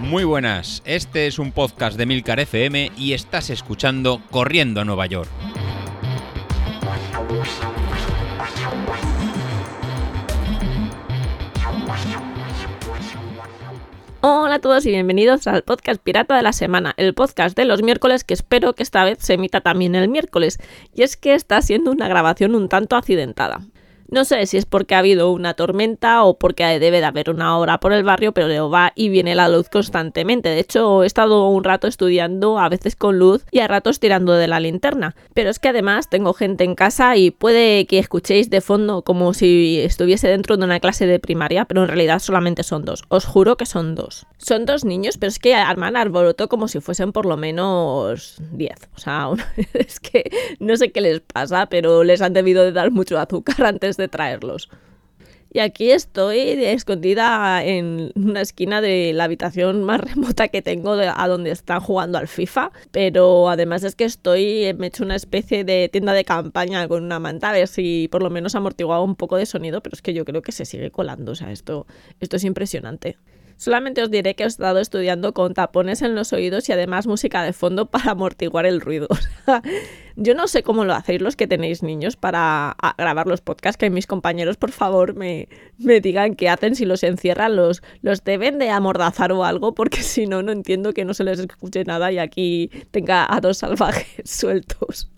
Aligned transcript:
Muy 0.00 0.24
buenas, 0.24 0.82
este 0.86 1.26
es 1.26 1.38
un 1.38 1.52
podcast 1.52 1.98
de 1.98 2.06
Milcar 2.06 2.40
FM 2.40 2.92
y 2.96 3.12
estás 3.12 3.50
escuchando 3.50 4.22
Corriendo 4.30 4.80
a 4.80 4.84
Nueva 4.84 5.06
York. 5.06 5.28
Hola 14.20 14.56
a 14.56 14.58
todos 14.58 14.84
y 14.86 14.90
bienvenidos 14.90 15.46
al 15.46 15.62
podcast 15.62 16.02
Pirata 16.02 16.36
de 16.36 16.42
la 16.42 16.52
Semana, 16.52 16.94
el 16.96 17.14
podcast 17.14 17.56
de 17.56 17.66
los 17.66 17.82
miércoles 17.82 18.24
que 18.24 18.34
espero 18.34 18.74
que 18.74 18.82
esta 18.82 19.04
vez 19.04 19.18
se 19.20 19.34
emita 19.34 19.60
también 19.60 19.94
el 19.94 20.08
miércoles. 20.08 20.58
Y 20.94 21.02
es 21.02 21.16
que 21.16 21.34
está 21.34 21.62
siendo 21.62 21.90
una 21.90 22.08
grabación 22.08 22.54
un 22.54 22.68
tanto 22.68 22.96
accidentada. 22.96 23.60
No 24.10 24.24
sé 24.24 24.46
si 24.46 24.56
es 24.56 24.64
porque 24.64 24.94
ha 24.94 25.00
habido 25.00 25.30
una 25.32 25.52
tormenta 25.52 26.24
o 26.24 26.38
porque 26.38 26.64
debe 26.78 27.00
de 27.00 27.04
haber 27.04 27.28
una 27.28 27.58
hora 27.58 27.78
por 27.78 27.92
el 27.92 28.04
barrio, 28.04 28.32
pero 28.32 28.70
va 28.70 28.92
y 28.94 29.10
viene 29.10 29.34
la 29.34 29.50
luz 29.50 29.68
constantemente. 29.68 30.48
De 30.48 30.60
hecho, 30.60 31.02
he 31.02 31.06
estado 31.06 31.46
un 31.48 31.62
rato 31.62 31.86
estudiando, 31.86 32.58
a 32.58 32.70
veces 32.70 32.96
con 32.96 33.18
luz 33.18 33.44
y 33.50 33.58
a 33.58 33.68
ratos 33.68 34.00
tirando 34.00 34.32
de 34.32 34.48
la 34.48 34.60
linterna. 34.60 35.14
Pero 35.34 35.50
es 35.50 35.58
que 35.58 35.68
además 35.68 36.08
tengo 36.08 36.32
gente 36.32 36.64
en 36.64 36.74
casa 36.74 37.18
y 37.18 37.30
puede 37.30 37.84
que 37.86 37.98
escuchéis 37.98 38.48
de 38.48 38.62
fondo 38.62 39.02
como 39.02 39.34
si 39.34 39.80
estuviese 39.80 40.28
dentro 40.28 40.56
de 40.56 40.64
una 40.64 40.80
clase 40.80 41.06
de 41.06 41.18
primaria, 41.18 41.66
pero 41.66 41.82
en 41.82 41.88
realidad 41.88 42.20
solamente 42.20 42.62
son 42.62 42.86
dos. 42.86 43.04
Os 43.08 43.26
juro 43.26 43.58
que 43.58 43.66
son 43.66 43.94
dos. 43.94 44.26
Son 44.38 44.64
dos 44.64 44.86
niños, 44.86 45.18
pero 45.18 45.28
es 45.28 45.38
que 45.38 45.54
arman 45.54 45.96
arboroto 45.96 46.48
como 46.48 46.68
si 46.68 46.80
fuesen 46.80 47.12
por 47.12 47.26
lo 47.26 47.36
menos 47.36 48.36
10. 48.52 48.88
O 48.96 48.98
sea, 48.98 49.28
es 49.74 50.00
que 50.00 50.30
no 50.60 50.78
sé 50.78 50.92
qué 50.92 51.02
les 51.02 51.20
pasa, 51.20 51.66
pero 51.66 52.04
les 52.04 52.22
han 52.22 52.32
debido 52.32 52.64
de 52.64 52.72
dar 52.72 52.90
mucho 52.90 53.18
azúcar 53.18 53.66
antes 53.66 53.97
de 54.02 54.08
traerlos. 54.08 54.68
Y 55.50 55.60
aquí 55.60 55.90
estoy 55.90 56.38
escondida 56.38 57.64
en 57.64 58.12
una 58.14 58.42
esquina 58.42 58.82
de 58.82 59.12
la 59.14 59.24
habitación 59.24 59.82
más 59.82 60.00
remota 60.14 60.48
que 60.48 60.60
tengo 60.60 60.92
a 60.92 61.28
donde 61.28 61.50
están 61.50 61.80
jugando 61.80 62.18
al 62.18 62.28
FIFA. 62.28 62.70
Pero 62.90 63.48
además 63.48 63.82
es 63.82 63.94
que 63.94 64.04
estoy, 64.04 64.74
me 64.76 64.86
he 64.86 64.88
hecho 64.88 65.04
una 65.04 65.16
especie 65.16 65.64
de 65.64 65.88
tienda 65.88 66.12
de 66.12 66.24
campaña 66.24 66.86
con 66.86 67.02
una 67.02 67.18
manta 67.18 67.50
a 67.50 67.52
ver 67.52 67.68
si 67.68 68.08
por 68.10 68.22
lo 68.22 68.30
menos 68.30 68.54
amortiguado 68.54 69.02
un 69.02 69.16
poco 69.16 69.36
de 69.36 69.46
sonido. 69.46 69.82
Pero 69.82 69.94
es 69.94 70.02
que 70.02 70.12
yo 70.12 70.24
creo 70.26 70.42
que 70.42 70.52
se 70.52 70.66
sigue 70.66 70.90
colando. 70.90 71.32
O 71.32 71.34
sea, 71.34 71.50
esto, 71.50 71.86
esto 72.20 72.36
es 72.36 72.44
impresionante. 72.44 73.16
Solamente 73.58 74.02
os 74.02 74.10
diré 74.10 74.36
que 74.36 74.44
he 74.44 74.46
estado 74.46 74.78
estudiando 74.78 75.34
con 75.34 75.52
tapones 75.52 76.00
en 76.02 76.14
los 76.14 76.32
oídos 76.32 76.68
y 76.68 76.72
además 76.72 77.08
música 77.08 77.42
de 77.42 77.52
fondo 77.52 77.86
para 77.90 78.12
amortiguar 78.12 78.66
el 78.66 78.80
ruido. 78.80 79.08
Yo 80.16 80.34
no 80.34 80.46
sé 80.46 80.62
cómo 80.62 80.84
lo 80.84 80.94
hacéis 80.94 81.20
los 81.20 81.34
que 81.34 81.48
tenéis 81.48 81.82
niños 81.82 82.16
para 82.16 82.76
grabar 82.96 83.26
los 83.26 83.40
podcasts, 83.40 83.76
que 83.76 83.90
mis 83.90 84.06
compañeros 84.06 84.56
por 84.56 84.70
favor 84.70 85.14
me, 85.14 85.48
me 85.76 86.00
digan 86.00 86.36
qué 86.36 86.48
hacen 86.48 86.76
si 86.76 86.84
los 86.84 87.02
encierran, 87.02 87.56
los, 87.56 87.82
los 88.00 88.22
deben 88.22 88.58
de 88.60 88.70
amordazar 88.70 89.32
o 89.32 89.44
algo, 89.44 89.74
porque 89.74 90.02
si 90.02 90.26
no, 90.26 90.42
no 90.42 90.52
entiendo 90.52 90.92
que 90.92 91.04
no 91.04 91.12
se 91.12 91.24
les 91.24 91.40
escuche 91.40 91.84
nada 91.84 92.12
y 92.12 92.18
aquí 92.18 92.70
tenga 92.92 93.26
a 93.28 93.40
dos 93.40 93.58
salvajes 93.58 94.06
sueltos. 94.24 95.10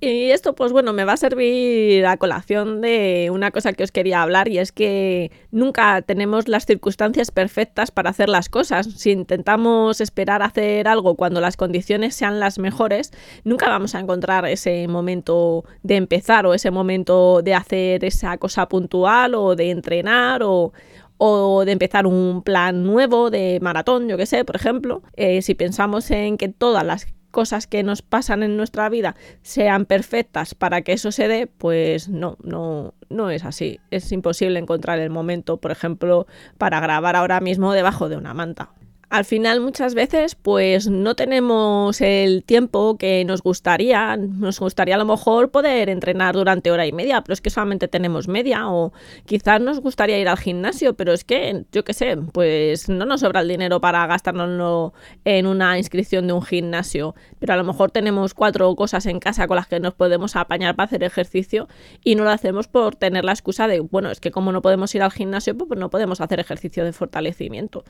Y 0.00 0.30
esto, 0.30 0.54
pues 0.54 0.70
bueno, 0.70 0.92
me 0.92 1.04
va 1.04 1.14
a 1.14 1.16
servir 1.16 2.06
a 2.06 2.16
colación 2.18 2.80
de 2.80 3.30
una 3.32 3.50
cosa 3.50 3.72
que 3.72 3.82
os 3.82 3.90
quería 3.90 4.22
hablar 4.22 4.46
y 4.46 4.58
es 4.58 4.70
que 4.70 5.32
nunca 5.50 6.02
tenemos 6.02 6.46
las 6.46 6.66
circunstancias 6.66 7.32
perfectas 7.32 7.90
para 7.90 8.10
hacer 8.10 8.28
las 8.28 8.48
cosas. 8.48 8.86
Si 8.86 9.10
intentamos 9.10 10.00
esperar 10.00 10.42
hacer 10.42 10.86
algo 10.86 11.16
cuando 11.16 11.40
las 11.40 11.56
condiciones 11.56 12.14
sean 12.14 12.38
las 12.38 12.60
mejores, 12.60 13.10
nunca 13.42 13.68
vamos 13.68 13.96
a 13.96 14.00
encontrar 14.00 14.46
ese 14.46 14.86
momento 14.86 15.64
de 15.82 15.96
empezar 15.96 16.46
o 16.46 16.54
ese 16.54 16.70
momento 16.70 17.42
de 17.42 17.54
hacer 17.54 18.04
esa 18.04 18.38
cosa 18.38 18.68
puntual 18.68 19.34
o 19.34 19.56
de 19.56 19.70
entrenar 19.70 20.44
o, 20.44 20.72
o 21.16 21.64
de 21.64 21.72
empezar 21.72 22.06
un 22.06 22.42
plan 22.44 22.84
nuevo 22.84 23.30
de 23.30 23.58
maratón, 23.60 24.08
yo 24.08 24.16
que 24.16 24.26
sé, 24.26 24.44
por 24.44 24.54
ejemplo. 24.54 25.02
Eh, 25.16 25.42
si 25.42 25.54
pensamos 25.54 26.08
en 26.12 26.38
que 26.38 26.48
todas 26.48 26.84
las 26.86 27.04
cosas 27.30 27.66
que 27.66 27.82
nos 27.82 28.02
pasan 28.02 28.42
en 28.42 28.56
nuestra 28.56 28.88
vida 28.88 29.16
sean 29.42 29.84
perfectas 29.84 30.54
para 30.54 30.82
que 30.82 30.92
eso 30.92 31.12
se 31.12 31.28
dé, 31.28 31.46
pues 31.46 32.08
no, 32.08 32.36
no, 32.42 32.94
no 33.08 33.30
es 33.30 33.44
así. 33.44 33.80
Es 33.90 34.10
imposible 34.12 34.58
encontrar 34.58 34.98
el 34.98 35.10
momento, 35.10 35.58
por 35.58 35.70
ejemplo, 35.70 36.26
para 36.56 36.80
grabar 36.80 37.16
ahora 37.16 37.40
mismo 37.40 37.72
debajo 37.72 38.08
de 38.08 38.16
una 38.16 38.34
manta 38.34 38.70
al 39.10 39.24
final 39.24 39.60
muchas 39.60 39.94
veces 39.94 40.34
pues 40.34 40.88
no 40.88 41.14
tenemos 41.14 42.00
el 42.00 42.44
tiempo 42.44 42.98
que 42.98 43.24
nos 43.24 43.42
gustaría, 43.42 44.16
nos 44.16 44.60
gustaría 44.60 44.96
a 44.96 44.98
lo 44.98 45.06
mejor 45.06 45.50
poder 45.50 45.88
entrenar 45.88 46.34
durante 46.34 46.70
hora 46.70 46.86
y 46.86 46.92
media, 46.92 47.22
pero 47.22 47.32
es 47.32 47.40
que 47.40 47.48
solamente 47.48 47.88
tenemos 47.88 48.28
media 48.28 48.68
o 48.68 48.92
quizás 49.24 49.60
nos 49.60 49.80
gustaría 49.80 50.18
ir 50.18 50.28
al 50.28 50.36
gimnasio, 50.36 50.94
pero 50.94 51.12
es 51.12 51.24
que 51.24 51.64
yo 51.72 51.84
qué 51.84 51.94
sé, 51.94 52.16
pues 52.32 52.88
no 52.88 53.06
nos 53.06 53.20
sobra 53.20 53.40
el 53.40 53.48
dinero 53.48 53.80
para 53.80 54.06
gastárnoslo 54.06 54.92
en 55.24 55.46
una 55.46 55.78
inscripción 55.78 56.26
de 56.26 56.34
un 56.34 56.42
gimnasio, 56.42 57.14
pero 57.38 57.54
a 57.54 57.56
lo 57.56 57.64
mejor 57.64 57.90
tenemos 57.90 58.34
cuatro 58.34 58.74
cosas 58.76 59.06
en 59.06 59.20
casa 59.20 59.46
con 59.46 59.56
las 59.56 59.68
que 59.68 59.80
nos 59.80 59.94
podemos 59.94 60.36
apañar 60.36 60.76
para 60.76 60.86
hacer 60.86 61.02
ejercicio 61.02 61.68
y 62.04 62.14
no 62.14 62.24
lo 62.24 62.30
hacemos 62.30 62.68
por 62.68 62.96
tener 62.96 63.24
la 63.24 63.32
excusa 63.32 63.68
de, 63.68 63.80
bueno, 63.80 64.10
es 64.10 64.20
que 64.20 64.30
como 64.30 64.52
no 64.52 64.60
podemos 64.60 64.94
ir 64.94 65.02
al 65.02 65.12
gimnasio, 65.12 65.56
pues 65.56 65.80
no 65.80 65.88
podemos 65.88 66.20
hacer 66.20 66.40
ejercicio 66.40 66.84
de 66.84 66.92
fortalecimiento. 66.92 67.84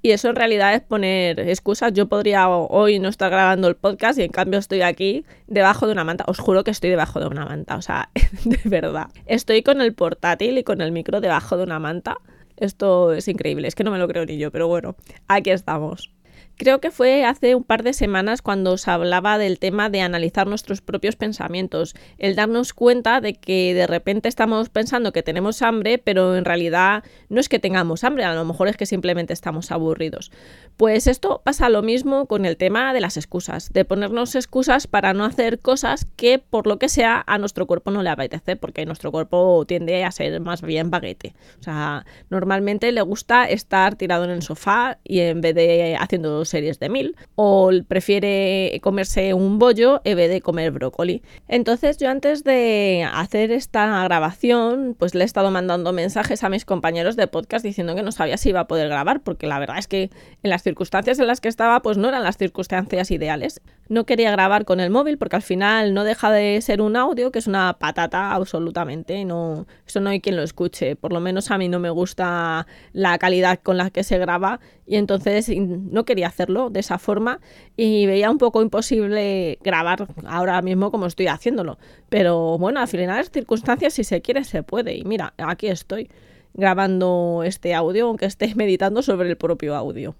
Y 0.00 0.12
eso 0.12 0.28
en 0.28 0.36
realidad 0.36 0.74
es 0.74 0.80
poner 0.80 1.40
excusas. 1.40 1.92
Yo 1.92 2.08
podría 2.08 2.48
hoy 2.48 2.98
no 2.98 3.08
estar 3.08 3.30
grabando 3.30 3.68
el 3.68 3.76
podcast 3.76 4.18
y 4.18 4.22
en 4.22 4.30
cambio 4.30 4.58
estoy 4.58 4.82
aquí 4.82 5.24
debajo 5.46 5.86
de 5.86 5.92
una 5.92 6.04
manta. 6.04 6.24
Os 6.28 6.38
juro 6.38 6.64
que 6.64 6.70
estoy 6.70 6.90
debajo 6.90 7.20
de 7.20 7.26
una 7.26 7.44
manta, 7.44 7.76
o 7.76 7.82
sea, 7.82 8.10
de 8.44 8.60
verdad. 8.64 9.08
Estoy 9.26 9.62
con 9.62 9.80
el 9.80 9.94
portátil 9.94 10.58
y 10.58 10.64
con 10.64 10.80
el 10.80 10.92
micro 10.92 11.20
debajo 11.20 11.56
de 11.56 11.64
una 11.64 11.78
manta. 11.78 12.18
Esto 12.56 13.12
es 13.12 13.28
increíble, 13.28 13.68
es 13.68 13.74
que 13.74 13.84
no 13.84 13.90
me 13.90 13.98
lo 13.98 14.08
creo 14.08 14.26
ni 14.26 14.36
yo, 14.36 14.50
pero 14.50 14.66
bueno, 14.66 14.96
aquí 15.28 15.50
estamos. 15.50 16.10
Creo 16.58 16.80
que 16.80 16.90
fue 16.90 17.24
hace 17.24 17.54
un 17.54 17.62
par 17.62 17.84
de 17.84 17.92
semanas 17.92 18.42
cuando 18.42 18.72
os 18.72 18.88
hablaba 18.88 19.38
del 19.38 19.60
tema 19.60 19.90
de 19.90 20.00
analizar 20.00 20.48
nuestros 20.48 20.80
propios 20.80 21.14
pensamientos, 21.14 21.94
el 22.18 22.34
darnos 22.34 22.74
cuenta 22.74 23.20
de 23.20 23.34
que 23.34 23.74
de 23.74 23.86
repente 23.86 24.28
estamos 24.28 24.68
pensando 24.68 25.12
que 25.12 25.22
tenemos 25.22 25.62
hambre, 25.62 25.98
pero 25.98 26.34
en 26.34 26.44
realidad 26.44 27.04
no 27.28 27.38
es 27.38 27.48
que 27.48 27.60
tengamos 27.60 28.02
hambre, 28.02 28.24
a 28.24 28.34
lo 28.34 28.44
mejor 28.44 28.66
es 28.66 28.76
que 28.76 28.86
simplemente 28.86 29.32
estamos 29.32 29.70
aburridos. 29.70 30.32
Pues 30.76 31.06
esto 31.06 31.42
pasa 31.44 31.68
lo 31.68 31.82
mismo 31.82 32.26
con 32.26 32.44
el 32.44 32.56
tema 32.56 32.92
de 32.92 33.02
las 33.02 33.16
excusas, 33.16 33.72
de 33.72 33.84
ponernos 33.84 34.34
excusas 34.34 34.88
para 34.88 35.14
no 35.14 35.24
hacer 35.24 35.60
cosas 35.60 36.08
que 36.16 36.40
por 36.40 36.66
lo 36.66 36.80
que 36.80 36.88
sea 36.88 37.22
a 37.28 37.38
nuestro 37.38 37.68
cuerpo 37.68 37.92
no 37.92 38.02
le 38.02 38.10
apetece, 38.10 38.56
porque 38.56 38.84
nuestro 38.84 39.12
cuerpo 39.12 39.64
tiende 39.64 40.02
a 40.02 40.10
ser 40.10 40.40
más 40.40 40.62
bien 40.62 40.90
baguete. 40.90 41.36
O 41.60 41.62
sea, 41.62 42.04
normalmente 42.30 42.90
le 42.90 43.02
gusta 43.02 43.44
estar 43.48 43.94
tirado 43.94 44.24
en 44.24 44.30
el 44.30 44.42
sofá 44.42 44.98
y 45.04 45.20
en 45.20 45.40
vez 45.40 45.54
de 45.54 45.96
haciendo 46.00 46.47
series 46.48 46.78
de 46.78 46.88
mil, 46.88 47.16
o 47.34 47.70
prefiere 47.86 48.78
comerse 48.82 49.34
un 49.34 49.58
bollo 49.58 50.00
en 50.04 50.16
vez 50.16 50.30
de 50.30 50.40
comer 50.40 50.70
brócoli. 50.70 51.22
Entonces 51.46 51.98
yo 51.98 52.10
antes 52.10 52.44
de 52.44 53.08
hacer 53.12 53.50
esta 53.50 54.04
grabación, 54.04 54.96
pues 54.98 55.14
le 55.14 55.22
he 55.22 55.26
estado 55.26 55.50
mandando 55.50 55.92
mensajes 55.92 56.44
a 56.44 56.48
mis 56.48 56.64
compañeros 56.64 57.16
de 57.16 57.26
podcast 57.26 57.64
diciendo 57.64 57.94
que 57.94 58.02
no 58.02 58.12
sabía 58.12 58.36
si 58.36 58.50
iba 58.50 58.60
a 58.60 58.66
poder 58.68 58.88
grabar, 58.88 59.20
porque 59.20 59.46
la 59.46 59.58
verdad 59.58 59.78
es 59.78 59.86
que 59.86 60.10
en 60.42 60.50
las 60.50 60.62
circunstancias 60.62 61.18
en 61.18 61.26
las 61.26 61.40
que 61.40 61.48
estaba, 61.48 61.80
pues 61.80 61.98
no 61.98 62.08
eran 62.08 62.22
las 62.22 62.36
circunstancias 62.36 63.10
ideales. 63.10 63.60
No 63.88 64.04
quería 64.04 64.30
grabar 64.30 64.64
con 64.64 64.80
el 64.80 64.90
móvil 64.90 65.18
porque 65.18 65.36
al 65.36 65.42
final 65.42 65.94
no 65.94 66.04
deja 66.04 66.30
de 66.30 66.60
ser 66.60 66.82
un 66.82 66.96
audio 66.96 67.32
que 67.32 67.38
es 67.38 67.46
una 67.46 67.78
patata 67.78 68.32
absolutamente, 68.32 69.24
no, 69.24 69.66
eso 69.86 70.00
no 70.00 70.10
hay 70.10 70.20
quien 70.20 70.36
lo 70.36 70.42
escuche, 70.42 70.96
por 70.96 71.12
lo 71.12 71.20
menos 71.20 71.50
a 71.50 71.58
mí 71.58 71.68
no 71.68 71.78
me 71.78 71.90
gusta 71.90 72.66
la 72.92 73.18
calidad 73.18 73.60
con 73.62 73.76
la 73.76 73.90
que 73.90 74.04
se 74.04 74.18
graba 74.18 74.60
y 74.86 74.96
entonces 74.96 75.50
no 75.56 76.04
quería 76.04 76.28
hacerlo 76.38 76.70
de 76.70 76.80
esa 76.80 76.98
forma 76.98 77.40
y 77.76 78.06
veía 78.06 78.30
un 78.30 78.38
poco 78.38 78.62
imposible 78.62 79.58
grabar 79.62 80.06
ahora 80.26 80.62
mismo 80.62 80.90
como 80.90 81.06
estoy 81.06 81.26
haciéndolo. 81.26 81.78
Pero 82.08 82.58
bueno, 82.58 82.80
al 82.80 82.88
final 82.88 83.16
las 83.16 83.30
circunstancias 83.30 83.94
si 83.94 84.04
se 84.04 84.22
quiere 84.22 84.44
se 84.44 84.62
puede 84.62 84.96
y 84.96 85.04
mira, 85.04 85.34
aquí 85.38 85.66
estoy 85.66 86.10
grabando 86.54 87.42
este 87.44 87.74
audio 87.74 88.06
aunque 88.06 88.26
esté 88.26 88.54
meditando 88.56 89.02
sobre 89.02 89.28
el 89.28 89.36
propio 89.36 89.74
audio. 89.74 90.14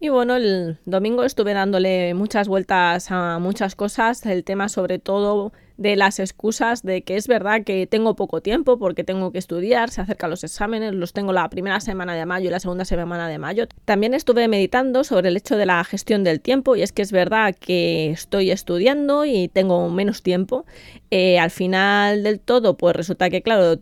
Y 0.00 0.08
bueno, 0.08 0.34
el 0.34 0.78
domingo 0.84 1.22
estuve 1.22 1.54
dándole 1.54 2.12
muchas 2.14 2.48
vueltas 2.48 3.12
a 3.12 3.38
muchas 3.38 3.76
cosas, 3.76 4.26
el 4.26 4.42
tema 4.42 4.68
sobre 4.68 4.98
todo 4.98 5.52
de 5.82 5.96
las 5.96 6.20
excusas 6.20 6.82
de 6.82 7.02
que 7.02 7.16
es 7.16 7.26
verdad 7.26 7.64
que 7.64 7.86
tengo 7.86 8.14
poco 8.14 8.40
tiempo 8.40 8.78
porque 8.78 9.02
tengo 9.02 9.32
que 9.32 9.38
estudiar, 9.38 9.90
se 9.90 10.00
acercan 10.00 10.30
los 10.30 10.44
exámenes, 10.44 10.94
los 10.94 11.12
tengo 11.12 11.32
la 11.32 11.48
primera 11.50 11.80
semana 11.80 12.14
de 12.14 12.24
mayo 12.24 12.48
y 12.48 12.50
la 12.50 12.60
segunda 12.60 12.84
semana 12.84 13.28
de 13.28 13.38
mayo. 13.38 13.66
También 13.84 14.14
estuve 14.14 14.46
meditando 14.48 15.02
sobre 15.02 15.28
el 15.28 15.36
hecho 15.36 15.56
de 15.56 15.66
la 15.66 15.82
gestión 15.84 16.22
del 16.22 16.40
tiempo 16.40 16.76
y 16.76 16.82
es 16.82 16.92
que 16.92 17.02
es 17.02 17.10
verdad 17.10 17.54
que 17.58 18.10
estoy 18.10 18.50
estudiando 18.52 19.24
y 19.24 19.48
tengo 19.48 19.90
menos 19.90 20.22
tiempo. 20.22 20.64
Eh, 21.10 21.38
al 21.38 21.50
final 21.50 22.22
del 22.22 22.40
todo, 22.40 22.76
pues 22.76 22.94
resulta 22.94 23.28
que, 23.28 23.42
claro, 23.42 23.80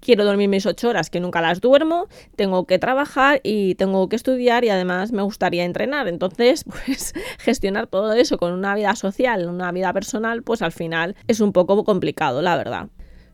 quiero 0.00 0.24
dormir 0.24 0.48
mis 0.48 0.66
ocho 0.66 0.88
horas 0.88 1.10
que 1.10 1.20
nunca 1.20 1.40
las 1.40 1.60
duermo, 1.60 2.08
tengo 2.36 2.66
que 2.66 2.78
trabajar 2.78 3.40
y 3.42 3.74
tengo 3.74 4.08
que 4.08 4.16
estudiar 4.16 4.64
y 4.64 4.70
además 4.70 5.12
me 5.12 5.22
gustaría 5.22 5.64
entrenar. 5.64 6.08
Entonces, 6.08 6.64
pues 6.86 7.14
gestionar 7.38 7.86
todo 7.86 8.12
eso 8.12 8.38
con 8.38 8.52
una 8.52 8.74
vida 8.74 8.94
social, 8.96 9.48
una 9.48 9.72
vida 9.72 9.92
personal, 9.92 10.42
pues 10.42 10.62
al 10.62 10.72
final 10.72 11.16
es 11.26 11.40
un 11.40 11.52
poco 11.52 11.84
complicado, 11.84 12.42
la 12.42 12.56
verdad. 12.56 12.88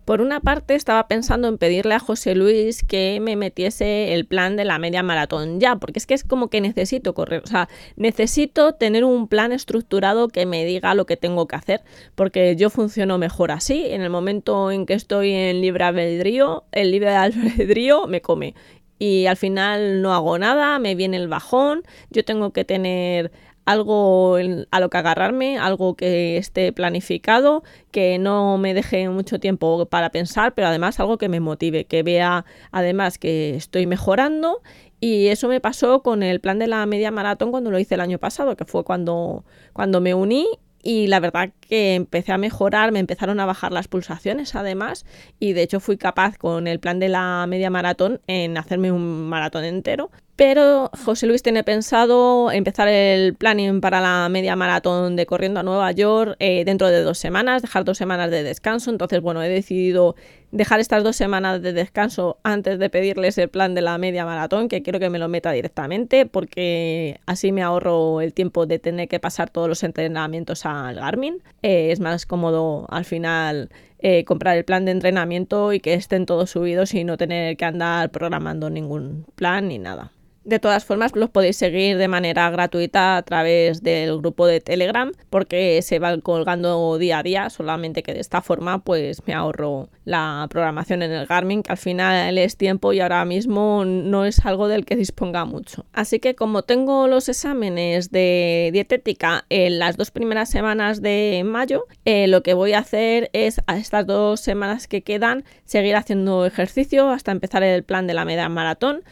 Por 0.04 0.20
una 0.20 0.40
parte, 0.40 0.74
estaba 0.74 1.08
pensando 1.08 1.48
en 1.48 1.56
pedirle 1.56 1.94
a 1.94 1.98
José 1.98 2.34
Luis 2.34 2.82
que 2.82 3.20
me 3.22 3.36
metiese 3.36 4.12
el 4.12 4.26
plan 4.26 4.54
de 4.56 4.64
la 4.64 4.78
media 4.78 5.02
maratón 5.02 5.60
ya, 5.60 5.76
porque 5.76 5.98
es 5.98 6.06
que 6.06 6.12
es 6.12 6.24
como 6.24 6.48
que 6.48 6.60
necesito 6.60 7.14
correr, 7.14 7.42
o 7.42 7.46
sea, 7.46 7.68
necesito 7.96 8.74
tener 8.74 9.04
un 9.04 9.28
plan 9.28 9.50
estructurado 9.52 10.28
que 10.28 10.44
me 10.44 10.64
diga 10.66 10.94
lo 10.94 11.06
que 11.06 11.16
tengo 11.16 11.48
que 11.48 11.56
hacer, 11.56 11.82
porque 12.14 12.54
yo 12.56 12.68
funciono 12.68 13.16
mejor 13.16 13.50
así. 13.50 13.86
En 13.86 14.02
el 14.02 14.10
momento 14.10 14.70
en 14.70 14.84
que 14.84 14.94
estoy 14.94 15.32
en 15.32 15.62
libre 15.62 15.84
albedrío, 15.84 16.64
el 16.72 16.90
libre 16.90 17.10
albedrío 17.16 18.06
me 18.06 18.20
come 18.20 18.54
y 18.98 19.26
al 19.26 19.36
final 19.36 20.02
no 20.02 20.14
hago 20.14 20.38
nada, 20.38 20.78
me 20.78 20.94
viene 20.94 21.16
el 21.16 21.28
bajón, 21.28 21.82
yo 22.10 22.24
tengo 22.24 22.52
que 22.52 22.64
tener 22.64 23.32
algo 23.64 24.36
a 24.70 24.80
lo 24.80 24.90
que 24.90 24.98
agarrarme, 24.98 25.58
algo 25.58 25.94
que 25.94 26.36
esté 26.36 26.72
planificado, 26.72 27.62
que 27.90 28.18
no 28.18 28.58
me 28.58 28.74
deje 28.74 29.08
mucho 29.08 29.38
tiempo 29.38 29.86
para 29.86 30.10
pensar, 30.10 30.54
pero 30.54 30.68
además 30.68 31.00
algo 31.00 31.18
que 31.18 31.28
me 31.28 31.40
motive, 31.40 31.84
que 31.84 32.02
vea 32.02 32.44
además 32.72 33.18
que 33.18 33.54
estoy 33.54 33.86
mejorando. 33.86 34.62
Y 35.00 35.28
eso 35.28 35.48
me 35.48 35.60
pasó 35.60 36.02
con 36.02 36.22
el 36.22 36.40
plan 36.40 36.58
de 36.58 36.66
la 36.66 36.86
media 36.86 37.10
maratón 37.10 37.50
cuando 37.50 37.70
lo 37.70 37.78
hice 37.78 37.94
el 37.94 38.00
año 38.00 38.18
pasado, 38.18 38.56
que 38.56 38.64
fue 38.64 38.84
cuando, 38.84 39.44
cuando 39.72 40.00
me 40.00 40.14
uní. 40.14 40.46
Y 40.82 41.06
la 41.06 41.18
verdad 41.18 41.50
que 41.60 41.94
empecé 41.94 42.32
a 42.32 42.38
mejorar, 42.38 42.92
me 42.92 42.98
empezaron 42.98 43.40
a 43.40 43.46
bajar 43.46 43.72
las 43.72 43.88
pulsaciones 43.88 44.54
además. 44.54 45.06
Y 45.40 45.54
de 45.54 45.62
hecho 45.62 45.80
fui 45.80 45.96
capaz 45.96 46.36
con 46.36 46.66
el 46.66 46.78
plan 46.80 47.00
de 47.00 47.08
la 47.08 47.46
media 47.48 47.70
maratón 47.70 48.20
en 48.26 48.58
hacerme 48.58 48.92
un 48.92 49.28
maratón 49.28 49.64
entero 49.64 50.10
pero 50.36 50.90
José 51.04 51.26
Luis 51.26 51.42
tiene 51.42 51.62
pensado 51.62 52.50
empezar 52.50 52.88
el 52.88 53.34
planning 53.34 53.80
para 53.80 54.00
la 54.00 54.28
media 54.28 54.56
maratón 54.56 55.14
de 55.14 55.26
corriendo 55.26 55.60
a 55.60 55.62
Nueva 55.62 55.92
York 55.92 56.34
eh, 56.40 56.64
dentro 56.64 56.88
de 56.88 57.02
dos 57.02 57.18
semanas, 57.18 57.62
dejar 57.62 57.84
dos 57.84 57.98
semanas 57.98 58.30
de 58.32 58.42
descanso. 58.42 58.90
Entonces, 58.90 59.20
bueno, 59.20 59.42
he 59.42 59.48
decidido 59.48 60.16
dejar 60.50 60.80
estas 60.80 61.04
dos 61.04 61.14
semanas 61.14 61.62
de 61.62 61.72
descanso 61.72 62.38
antes 62.42 62.80
de 62.80 62.90
pedirles 62.90 63.38
el 63.38 63.48
plan 63.48 63.74
de 63.74 63.82
la 63.82 63.96
media 63.98 64.24
maratón, 64.24 64.68
que 64.68 64.82
quiero 64.82 64.98
que 64.98 65.10
me 65.10 65.20
lo 65.20 65.28
meta 65.28 65.52
directamente, 65.52 66.26
porque 66.26 67.20
así 67.26 67.52
me 67.52 67.62
ahorro 67.62 68.20
el 68.20 68.32
tiempo 68.32 68.66
de 68.66 68.80
tener 68.80 69.08
que 69.08 69.20
pasar 69.20 69.50
todos 69.50 69.68
los 69.68 69.84
entrenamientos 69.84 70.66
al 70.66 70.96
Garmin. 70.96 71.42
Eh, 71.62 71.92
es 71.92 72.00
más 72.00 72.26
cómodo 72.26 72.86
al 72.90 73.04
final 73.04 73.68
eh, 74.00 74.24
comprar 74.24 74.56
el 74.56 74.64
plan 74.64 74.84
de 74.84 74.90
entrenamiento 74.90 75.72
y 75.72 75.80
que 75.80 75.94
estén 75.94 76.26
todos 76.26 76.50
subidos 76.50 76.92
y 76.92 77.04
no 77.04 77.16
tener 77.16 77.56
que 77.56 77.64
andar 77.64 78.10
programando 78.10 78.68
ningún 78.68 79.26
plan 79.36 79.68
ni 79.68 79.78
nada. 79.78 80.12
De 80.44 80.58
todas 80.58 80.84
formas, 80.84 81.16
los 81.16 81.30
podéis 81.30 81.56
seguir 81.56 81.96
de 81.96 82.06
manera 82.06 82.50
gratuita 82.50 83.16
a 83.16 83.22
través 83.22 83.82
del 83.82 84.18
grupo 84.18 84.46
de 84.46 84.60
Telegram 84.60 85.10
porque 85.30 85.80
se 85.80 85.98
van 85.98 86.20
colgando 86.20 86.98
día 86.98 87.20
a 87.20 87.22
día, 87.22 87.48
solamente 87.48 88.02
que 88.02 88.12
de 88.12 88.20
esta 88.20 88.42
forma 88.42 88.84
pues 88.84 89.26
me 89.26 89.32
ahorro 89.32 89.88
la 90.04 90.46
programación 90.50 91.02
en 91.02 91.12
el 91.12 91.24
Garmin, 91.24 91.62
que 91.62 91.72
al 91.72 91.78
final 91.78 92.36
es 92.36 92.58
tiempo 92.58 92.92
y 92.92 93.00
ahora 93.00 93.24
mismo 93.24 93.86
no 93.86 94.26
es 94.26 94.44
algo 94.44 94.68
del 94.68 94.84
que 94.84 94.96
disponga 94.96 95.46
mucho. 95.46 95.86
Así 95.94 96.18
que 96.18 96.34
como 96.34 96.62
tengo 96.62 97.08
los 97.08 97.30
exámenes 97.30 98.10
de 98.10 98.68
dietética 98.70 99.46
en 99.48 99.78
las 99.78 99.96
dos 99.96 100.10
primeras 100.10 100.50
semanas 100.50 101.00
de 101.00 101.42
mayo, 101.46 101.86
eh, 102.04 102.26
lo 102.26 102.42
que 102.42 102.52
voy 102.52 102.74
a 102.74 102.80
hacer 102.80 103.30
es 103.32 103.62
a 103.66 103.78
estas 103.78 104.06
dos 104.06 104.40
semanas 104.40 104.88
que 104.88 105.02
quedan 105.02 105.44
seguir 105.64 105.96
haciendo 105.96 106.44
ejercicio 106.44 107.08
hasta 107.08 107.32
empezar 107.32 107.62
el 107.62 107.82
plan 107.82 108.06
de 108.06 108.12
la 108.12 108.26
media 108.26 108.50
maratón 108.50 109.02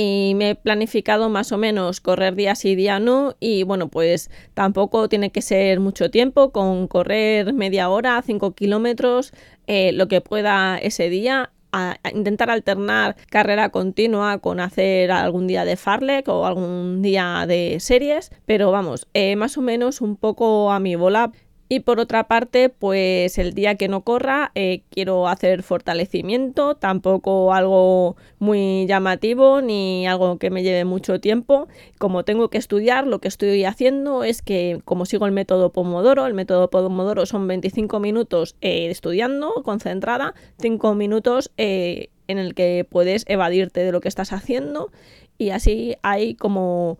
y 0.00 0.34
me 0.36 0.50
he 0.50 0.54
planificado 0.54 1.28
más 1.28 1.50
o 1.50 1.58
menos 1.58 2.00
correr 2.00 2.36
día 2.36 2.54
sí, 2.54 2.76
día 2.76 3.00
no 3.00 3.34
y 3.40 3.64
bueno, 3.64 3.88
pues 3.88 4.30
tampoco 4.54 5.08
tiene 5.08 5.30
que 5.32 5.42
ser 5.42 5.80
mucho 5.80 6.08
tiempo, 6.08 6.52
con 6.52 6.86
correr 6.86 7.52
media 7.52 7.88
hora, 7.88 8.22
5 8.24 8.54
kilómetros, 8.54 9.32
eh, 9.66 9.90
lo 9.92 10.06
que 10.06 10.20
pueda 10.20 10.78
ese 10.78 11.08
día. 11.08 11.50
A, 11.70 11.98
intentar 12.14 12.48
alternar 12.48 13.16
carrera 13.28 13.68
continua 13.68 14.38
con 14.38 14.58
hacer 14.58 15.10
algún 15.10 15.46
día 15.48 15.66
de 15.66 15.76
farlek 15.76 16.26
o 16.28 16.46
algún 16.46 17.02
día 17.02 17.44
de 17.46 17.78
series, 17.80 18.30
pero 18.46 18.70
vamos, 18.70 19.08
eh, 19.14 19.36
más 19.36 19.58
o 19.58 19.62
menos 19.62 20.00
un 20.00 20.16
poco 20.16 20.70
a 20.70 20.78
mi 20.80 20.94
bola 20.94 21.32
y 21.70 21.80
por 21.80 22.00
otra 22.00 22.28
parte, 22.28 22.70
pues 22.70 23.36
el 23.36 23.52
día 23.52 23.74
que 23.74 23.88
no 23.88 24.00
corra 24.00 24.52
eh, 24.54 24.82
quiero 24.90 25.28
hacer 25.28 25.62
fortalecimiento, 25.62 26.76
tampoco 26.76 27.52
algo 27.52 28.16
muy 28.38 28.86
llamativo 28.86 29.60
ni 29.60 30.06
algo 30.06 30.38
que 30.38 30.48
me 30.48 30.62
lleve 30.62 30.86
mucho 30.86 31.20
tiempo. 31.20 31.68
Como 31.98 32.24
tengo 32.24 32.48
que 32.48 32.56
estudiar, 32.56 33.06
lo 33.06 33.18
que 33.18 33.28
estoy 33.28 33.64
haciendo 33.64 34.24
es 34.24 34.40
que 34.40 34.80
como 34.86 35.04
sigo 35.04 35.26
el 35.26 35.32
método 35.32 35.70
Pomodoro, 35.70 36.26
el 36.26 36.32
método 36.32 36.70
Pomodoro 36.70 37.26
son 37.26 37.46
25 37.46 38.00
minutos 38.00 38.56
eh, 38.62 38.88
estudiando, 38.88 39.52
concentrada, 39.62 40.34
5 40.60 40.94
minutos 40.94 41.52
eh, 41.58 42.08
en 42.28 42.38
el 42.38 42.54
que 42.54 42.86
puedes 42.88 43.24
evadirte 43.28 43.80
de 43.80 43.92
lo 43.92 44.00
que 44.00 44.08
estás 44.08 44.32
haciendo 44.32 44.90
y 45.36 45.50
así 45.50 45.96
hay 46.02 46.34
como 46.34 46.98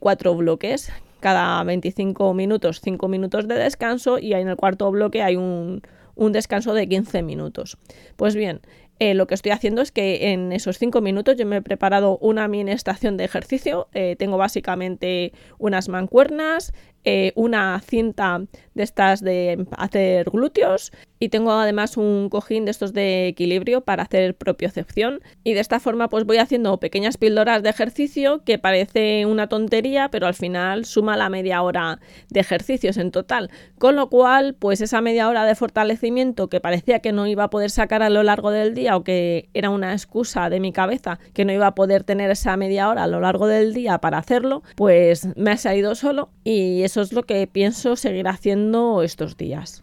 cuatro 0.00 0.34
bloques 0.34 0.90
cada 1.20 1.62
25 1.64 2.34
minutos 2.34 2.80
5 2.80 3.08
minutos 3.08 3.48
de 3.48 3.54
descanso 3.54 4.18
y 4.18 4.32
en 4.34 4.48
el 4.48 4.56
cuarto 4.56 4.90
bloque 4.90 5.22
hay 5.22 5.36
un, 5.36 5.82
un 6.14 6.32
descanso 6.32 6.74
de 6.74 6.88
15 6.88 7.22
minutos. 7.22 7.78
Pues 8.16 8.34
bien, 8.34 8.60
eh, 9.00 9.14
lo 9.14 9.28
que 9.28 9.34
estoy 9.34 9.52
haciendo 9.52 9.80
es 9.80 9.92
que 9.92 10.32
en 10.32 10.50
esos 10.52 10.78
5 10.78 11.00
minutos 11.00 11.36
yo 11.36 11.46
me 11.46 11.58
he 11.58 11.62
preparado 11.62 12.18
una 12.18 12.48
mini 12.48 12.72
estación 12.72 13.16
de 13.16 13.24
ejercicio. 13.24 13.88
Eh, 13.94 14.16
tengo 14.18 14.36
básicamente 14.36 15.32
unas 15.58 15.88
mancuernas, 15.88 16.72
eh, 17.04 17.32
una 17.36 17.80
cinta 17.80 18.42
de 18.74 18.82
estas 18.82 19.22
de 19.22 19.66
hacer 19.76 20.30
glúteos 20.30 20.92
y 21.18 21.30
tengo 21.30 21.52
además 21.52 21.96
un 21.96 22.28
cojín 22.28 22.64
de 22.64 22.70
estos 22.70 22.92
de 22.92 23.28
equilibrio 23.28 23.80
para 23.80 24.04
hacer 24.04 24.36
propiocepción. 24.36 25.20
Y 25.42 25.54
de 25.54 25.60
esta 25.60 25.80
forma 25.80 26.08
pues 26.08 26.24
voy 26.24 26.38
haciendo 26.38 26.78
pequeñas 26.78 27.16
píldoras 27.16 27.62
de 27.62 27.70
ejercicio 27.70 28.42
que 28.44 28.58
parece 28.58 29.26
una 29.26 29.48
tontería 29.48 30.10
pero 30.10 30.26
al 30.26 30.34
final 30.34 30.84
suma 30.84 31.16
la 31.16 31.28
media 31.28 31.62
hora 31.62 32.00
de 32.30 32.40
ejercicios 32.40 32.96
en 32.96 33.10
total. 33.10 33.50
Con 33.78 33.96
lo 33.96 34.10
cual 34.10 34.54
pues 34.54 34.80
esa 34.80 35.00
media 35.00 35.28
hora 35.28 35.44
de 35.44 35.54
fortalecimiento 35.54 36.48
que 36.48 36.60
parecía 36.60 37.00
que 37.00 37.12
no 37.12 37.26
iba 37.26 37.44
a 37.44 37.50
poder 37.50 37.70
sacar 37.70 38.02
a 38.02 38.10
lo 38.10 38.22
largo 38.22 38.50
del 38.50 38.74
día 38.74 38.96
o 38.96 39.04
que 39.04 39.48
era 39.54 39.70
una 39.70 39.92
excusa 39.92 40.50
de 40.50 40.60
mi 40.60 40.72
cabeza 40.72 41.18
que 41.34 41.44
no 41.44 41.52
iba 41.52 41.66
a 41.66 41.74
poder 41.74 42.04
tener 42.04 42.30
esa 42.30 42.56
media 42.56 42.88
hora 42.88 43.04
a 43.04 43.06
lo 43.06 43.20
largo 43.20 43.46
del 43.46 43.74
día 43.74 43.98
para 43.98 44.18
hacerlo 44.18 44.62
pues 44.76 45.28
me 45.36 45.50
ha 45.50 45.56
salido 45.56 45.94
solo 45.94 46.30
y 46.44 46.82
eso 46.88 47.02
es 47.02 47.12
lo 47.12 47.22
que 47.22 47.46
pienso 47.46 47.96
seguir 47.96 48.28
haciendo 48.28 49.02
estos 49.02 49.36
días. 49.36 49.82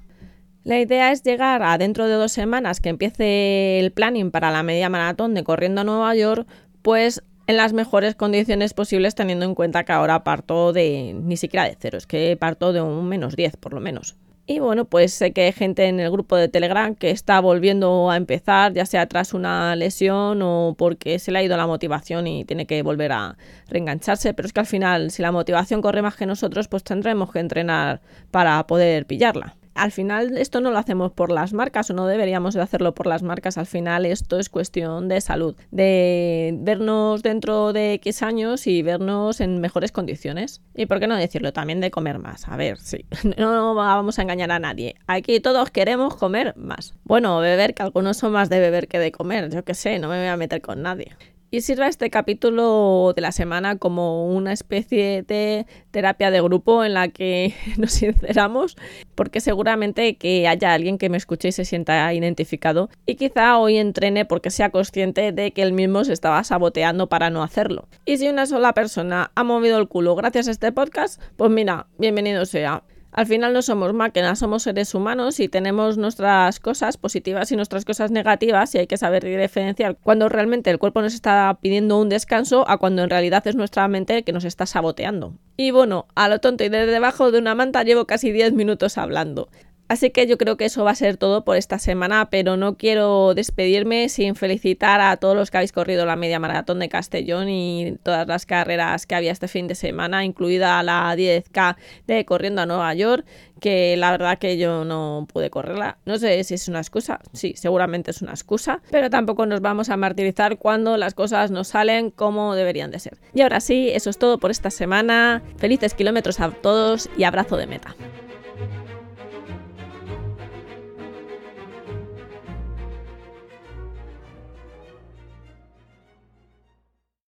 La 0.63 0.79
idea 0.79 1.11
es 1.11 1.21
llegar 1.21 1.61
a 1.61 1.77
dentro 1.77 2.07
de 2.07 2.15
dos 2.15 2.31
semanas 2.31 2.81
que 2.81 2.89
empiece 2.89 3.79
el 3.79 3.91
planning 3.91 4.31
para 4.31 4.49
la 4.49 4.63
media 4.63 4.89
maratón 4.89 5.35
de 5.35 5.43
corriendo 5.43 5.81
a 5.81 5.83
Nueva 5.83 6.15
York, 6.15 6.47
pues 6.81 7.21
en 7.45 7.57
las 7.57 7.73
mejores 7.73 8.15
condiciones 8.15 8.73
posibles 8.73 9.13
teniendo 9.13 9.45
en 9.45 9.53
cuenta 9.53 9.83
que 9.83 9.91
ahora 9.91 10.23
parto 10.23 10.73
de 10.73 11.13
ni 11.13 11.37
siquiera 11.37 11.65
de 11.65 11.77
cero, 11.79 11.99
es 11.99 12.07
que 12.07 12.35
parto 12.37 12.73
de 12.73 12.81
un 12.81 13.07
menos 13.07 13.35
10 13.35 13.57
por 13.57 13.73
lo 13.73 13.81
menos. 13.81 14.15
Y 14.47 14.59
bueno, 14.59 14.85
pues 14.85 15.11
sé 15.11 15.33
que 15.33 15.45
hay 15.45 15.53
gente 15.53 15.85
en 15.85 15.99
el 15.99 16.11
grupo 16.11 16.35
de 16.35 16.47
Telegram 16.47 16.93
que 16.93 17.09
está 17.09 17.39
volviendo 17.39 18.11
a 18.11 18.17
empezar, 18.17 18.73
ya 18.73 18.85
sea 18.85 19.07
tras 19.07 19.33
una 19.33 19.75
lesión 19.75 20.41
o 20.43 20.75
porque 20.77 21.17
se 21.17 21.31
le 21.31 21.39
ha 21.39 21.43
ido 21.43 21.57
la 21.57 21.65
motivación 21.65 22.27
y 22.27 22.45
tiene 22.45 22.67
que 22.67 22.83
volver 22.83 23.11
a 23.11 23.37
reengancharse. 23.69 24.35
Pero 24.35 24.45
es 24.45 24.53
que 24.53 24.59
al 24.59 24.67
final, 24.67 25.09
si 25.09 25.23
la 25.23 25.31
motivación 25.31 25.81
corre 25.81 26.03
más 26.03 26.15
que 26.15 26.27
nosotros, 26.27 26.67
pues 26.67 26.83
tendremos 26.83 27.31
que 27.31 27.39
entrenar 27.39 28.01
para 28.29 28.67
poder 28.67 29.07
pillarla 29.07 29.55
al 29.75 29.91
final 29.91 30.37
esto 30.37 30.61
no 30.61 30.71
lo 30.71 30.77
hacemos 30.77 31.11
por 31.11 31.31
las 31.31 31.53
marcas 31.53 31.89
o 31.89 31.93
no 31.93 32.07
deberíamos 32.07 32.53
de 32.53 32.61
hacerlo 32.61 32.95
por 32.95 33.07
las 33.07 33.21
marcas. 33.23 33.57
Al 33.57 33.65
final 33.65 34.05
esto 34.05 34.39
es 34.39 34.49
cuestión 34.49 35.07
de 35.07 35.21
salud, 35.21 35.55
de 35.71 36.55
vernos 36.59 37.21
dentro 37.21 37.73
de 37.73 37.93
X 37.93 38.23
años 38.23 38.67
y 38.67 38.81
vernos 38.81 39.41
en 39.41 39.59
mejores 39.59 39.91
condiciones. 39.91 40.61
Y 40.73 40.85
por 40.85 40.99
qué 40.99 41.07
no 41.07 41.15
decirlo 41.15 41.53
también 41.53 41.81
de 41.81 41.91
comer 41.91 42.19
más. 42.19 42.47
A 42.47 42.55
ver, 42.55 42.79
sí, 42.79 43.05
no 43.37 43.75
vamos 43.75 44.17
a 44.17 44.21
engañar 44.21 44.51
a 44.51 44.59
nadie. 44.59 44.95
Aquí 45.07 45.39
todos 45.41 45.69
queremos 45.71 46.15
comer 46.15 46.55
más. 46.55 46.93
Bueno, 47.03 47.37
beber, 47.39 47.73
que 47.73 47.83
algunos 47.83 48.17
son 48.17 48.31
más 48.31 48.49
de 48.49 48.59
beber 48.59 48.87
que 48.87 48.97
de 48.97 49.11
comer. 49.11 49.49
Yo 49.49 49.63
qué 49.63 49.73
sé, 49.73 49.99
no 49.99 50.07
me 50.07 50.17
voy 50.19 50.27
a 50.27 50.37
meter 50.37 50.61
con 50.61 50.81
nadie. 50.81 51.15
Y 51.55 51.61
sirva 51.61 51.87
este 51.87 52.09
capítulo 52.09 53.13
de 53.15 53.21
la 53.21 53.31
semana 53.31 53.77
como 53.77 54.27
una 54.27 54.51
especie 54.51 55.23
de 55.23 55.65
terapia 55.91 56.29
de 56.29 56.41
grupo 56.41 56.83
en 56.83 56.93
la 56.93 57.07
que 57.07 57.53
nos 57.77 57.93
sinceramos, 57.93 58.75
porque 59.15 59.39
seguramente 59.39 60.17
que 60.17 60.49
haya 60.49 60.73
alguien 60.73 60.97
que 60.97 61.07
me 61.07 61.15
escuche 61.15 61.47
y 61.47 61.51
se 61.53 61.63
sienta 61.63 62.13
identificado 62.13 62.89
y 63.05 63.15
quizá 63.15 63.57
hoy 63.57 63.77
entrene 63.77 64.25
porque 64.25 64.51
sea 64.51 64.69
consciente 64.69 65.31
de 65.31 65.53
que 65.53 65.61
él 65.61 65.71
mismo 65.71 66.03
se 66.03 66.11
estaba 66.11 66.43
saboteando 66.43 67.07
para 67.07 67.29
no 67.29 67.41
hacerlo. 67.41 67.87
Y 68.03 68.17
si 68.17 68.27
una 68.27 68.47
sola 68.47 68.73
persona 68.73 69.31
ha 69.33 69.43
movido 69.45 69.79
el 69.79 69.87
culo 69.87 70.13
gracias 70.13 70.49
a 70.49 70.51
este 70.51 70.73
podcast, 70.73 71.21
pues 71.37 71.51
mira, 71.51 71.87
bienvenido 71.97 72.45
sea. 72.45 72.83
Al 73.15 73.27
final 73.27 73.53
no 73.53 73.61
somos 73.61 73.93
máquinas, 73.93 74.39
somos 74.39 74.63
seres 74.63 74.93
humanos 74.93 75.39
y 75.39 75.47
tenemos 75.47 75.97
nuestras 75.97 76.59
cosas 76.59 76.97
positivas 76.97 77.49
y 77.49 77.55
nuestras 77.55 77.85
cosas 77.85 78.11
negativas 78.11 78.75
y 78.75 78.79
hay 78.79 78.87
que 78.87 78.97
saber 78.97 79.23
diferenciar 79.23 79.95
cuando 79.95 80.27
realmente 80.27 80.69
el 80.69 80.79
cuerpo 80.79 81.01
nos 81.01 81.13
está 81.13 81.57
pidiendo 81.61 81.97
un 81.97 82.09
descanso 82.09 82.69
a 82.69 82.77
cuando 82.77 83.03
en 83.03 83.09
realidad 83.09 83.47
es 83.47 83.55
nuestra 83.55 83.87
mente 83.87 84.23
que 84.23 84.33
nos 84.33 84.43
está 84.43 84.65
saboteando. 84.65 85.33
Y 85.55 85.71
bueno, 85.71 86.07
a 86.15 86.27
lo 86.27 86.39
tonto 86.39 86.65
y 86.65 86.69
desde 86.69 86.91
debajo 86.91 87.31
de 87.31 87.39
una 87.39 87.55
manta 87.55 87.83
llevo 87.83 88.05
casi 88.05 88.33
10 88.33 88.51
minutos 88.51 88.97
hablando. 88.97 89.47
Así 89.87 90.09
que 90.09 90.25
yo 90.25 90.37
creo 90.37 90.57
que 90.57 90.65
eso 90.65 90.83
va 90.83 90.91
a 90.91 90.95
ser 90.95 91.17
todo 91.17 91.43
por 91.43 91.57
esta 91.57 91.77
semana, 91.77 92.29
pero 92.31 92.57
no 92.57 92.75
quiero 92.75 93.35
despedirme 93.35 94.09
sin 94.09 94.35
felicitar 94.35 94.99
a 94.99 95.17
todos 95.17 95.35
los 95.35 95.51
que 95.51 95.57
habéis 95.57 95.71
corrido 95.71 96.05
la 96.05 96.15
media 96.15 96.39
maratón 96.39 96.79
de 96.79 96.89
Castellón 96.89 97.49
y 97.49 97.97
todas 98.01 98.27
las 98.27 98.47
carreras 98.47 99.05
que 99.05 99.13
había 99.13 99.31
este 99.31 99.47
fin 99.47 99.67
de 99.67 99.75
semana, 99.75 100.25
incluida 100.25 100.81
la 100.81 101.15
10K 101.15 101.75
de 102.07 102.25
Corriendo 102.25 102.63
a 102.63 102.65
Nueva 102.65 102.93
York, 102.95 103.25
que 103.59 103.95
la 103.95 104.11
verdad 104.11 104.39
que 104.39 104.57
yo 104.57 104.85
no 104.85 105.27
pude 105.31 105.51
correrla. 105.51 105.99
No 106.05 106.17
sé 106.17 106.43
si 106.43 106.55
es 106.55 106.67
una 106.67 106.79
excusa, 106.79 107.19
sí, 107.33 107.53
seguramente 107.55 108.09
es 108.09 108.23
una 108.23 108.31
excusa, 108.31 108.81
pero 108.89 109.11
tampoco 109.11 109.45
nos 109.45 109.61
vamos 109.61 109.89
a 109.89 109.97
martirizar 109.97 110.57
cuando 110.57 110.97
las 110.97 111.13
cosas 111.13 111.51
no 111.51 111.63
salen 111.63 112.09
como 112.09 112.55
deberían 112.55 112.89
de 112.89 112.99
ser. 112.99 113.17
Y 113.35 113.41
ahora 113.41 113.59
sí, 113.59 113.89
eso 113.93 114.09
es 114.09 114.17
todo 114.17 114.39
por 114.39 114.49
esta 114.49 114.71
semana. 114.71 115.43
Felices 115.57 115.93
kilómetros 115.93 116.39
a 116.39 116.49
todos 116.49 117.07
y 117.17 117.23
abrazo 117.23 117.55
de 117.57 117.67
meta. 117.67 117.95